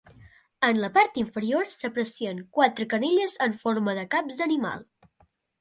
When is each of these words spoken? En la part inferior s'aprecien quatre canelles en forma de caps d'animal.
En 0.67 0.79
la 0.83 0.87
part 0.95 1.19
inferior 1.23 1.69
s'aprecien 1.73 2.41
quatre 2.59 2.89
canelles 2.95 3.39
en 3.49 3.55
forma 3.65 3.97
de 4.01 4.11
caps 4.17 4.41
d'animal. 4.41 4.83